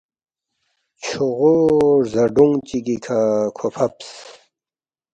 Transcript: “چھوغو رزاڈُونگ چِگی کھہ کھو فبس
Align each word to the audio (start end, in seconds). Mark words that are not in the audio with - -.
“چھوغو 1.03 1.53
رزاڈُونگ 2.03 2.55
چِگی 2.67 2.97
کھہ 3.03 3.19
کھو 3.55 3.67
فبس 3.75 4.09